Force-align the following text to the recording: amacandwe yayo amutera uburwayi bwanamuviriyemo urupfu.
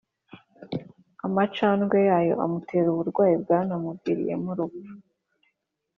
amacandwe 1.25 1.97
yayo 2.09 2.33
amutera 2.45 2.87
uburwayi 2.93 3.35
bwanamuviriyemo 3.43 4.47
urupfu. 4.53 4.93